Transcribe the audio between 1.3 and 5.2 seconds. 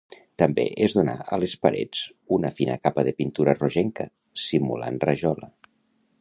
a les parets una fina capa de pintura rogenca, simulant